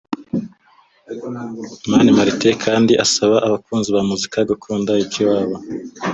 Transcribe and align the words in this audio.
Mani 1.89 2.11
Martin 2.17 2.55
kandi 2.65 2.93
asaba 3.05 3.35
abakunzi 3.47 3.89
ba 3.95 4.01
muzika 4.09 4.37
gukunda 4.51 4.91
iby’iwabo 5.03 5.55